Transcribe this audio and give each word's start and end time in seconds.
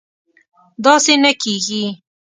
داسې 0.83 1.13
نه 1.23 1.31
کېږي 1.41 1.83